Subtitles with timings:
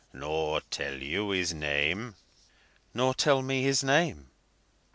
[0.13, 2.15] "Nor tell you his name?"
[2.91, 4.31] "Nor tell me his name."